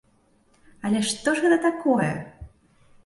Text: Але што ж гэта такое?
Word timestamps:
Але 0.89 0.99
што 1.09 1.35
ж 1.35 1.45
гэта 1.45 1.57
такое? 1.69 2.09